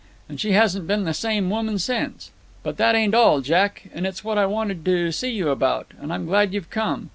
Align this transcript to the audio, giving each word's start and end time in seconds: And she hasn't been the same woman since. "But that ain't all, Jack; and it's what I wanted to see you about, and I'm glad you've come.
And 0.27 0.41
she 0.41 0.53
hasn't 0.53 0.87
been 0.87 1.03
the 1.03 1.13
same 1.13 1.51
woman 1.51 1.77
since. 1.77 2.31
"But 2.63 2.77
that 2.77 2.95
ain't 2.95 3.13
all, 3.13 3.41
Jack; 3.41 3.83
and 3.93 4.07
it's 4.07 4.23
what 4.23 4.39
I 4.39 4.47
wanted 4.47 4.83
to 4.83 5.11
see 5.11 5.29
you 5.29 5.49
about, 5.49 5.91
and 6.01 6.11
I'm 6.11 6.25
glad 6.25 6.55
you've 6.55 6.71
come. 6.71 7.09